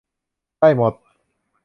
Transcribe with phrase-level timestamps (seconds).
[0.59, 0.93] ได้หมด